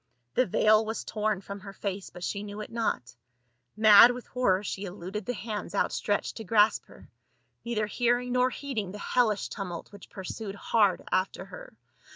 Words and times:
The 0.33 0.47
veil 0.47 0.83
was 0.83 1.03
torn 1.03 1.41
from 1.41 1.59
her 1.59 1.73
face, 1.73 2.09
but 2.09 2.23
she 2.23 2.41
knew 2.41 2.59
it 2.61 2.71
not; 2.71 2.95
IN 2.95 3.03
THE 3.03 3.03
TEMPLE 3.03 3.05
OF 3.05 3.13
BAAL. 3.13 3.77
9© 3.77 3.81
mad 4.05 4.11
with 4.15 4.27
horror, 4.29 4.63
she 4.63 4.85
eluded 4.85 5.25
the 5.27 5.35
hands 5.35 5.75
outstretched 5.75 6.37
to 6.37 6.43
grasp 6.43 6.85
her, 6.87 7.07
neither 7.63 7.85
hearing 7.85 8.31
nor 8.31 8.49
heeding 8.49 8.93
the 8.93 8.97
helHsh 8.97 9.47
tumult 9.49 9.91
which 9.91 10.09
pursued 10.09 10.55
hard 10.55 11.03
after 11.11 11.45
her. 11.45 11.75